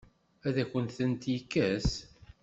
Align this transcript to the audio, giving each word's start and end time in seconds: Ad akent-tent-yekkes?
Ad 0.47 0.55
akent-tent-yekkes? 0.63 1.91